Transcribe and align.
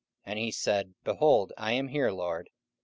And 0.25 0.39
he 0.39 0.49
said, 0.49 0.95
Behold, 1.03 1.53
I 1.59 1.73
am 1.73 1.89
here, 1.89 2.09
Lord. 2.09 2.49